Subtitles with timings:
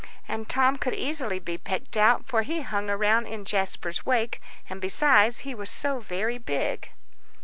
[0.27, 4.81] And Tom could easily be picked out, for he hung around in Jasper's wake, and
[4.81, 6.89] besides, he was so very big.